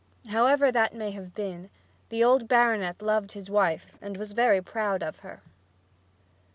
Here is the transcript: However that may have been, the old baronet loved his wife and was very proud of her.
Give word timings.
However 0.29 0.71
that 0.71 0.95
may 0.95 1.11
have 1.11 1.35
been, 1.35 1.69
the 2.09 2.23
old 2.23 2.47
baronet 2.47 3.03
loved 3.03 3.33
his 3.33 3.51
wife 3.51 3.93
and 4.01 4.17
was 4.17 4.33
very 4.33 4.59
proud 4.59 5.03
of 5.03 5.19
her. 5.19 5.43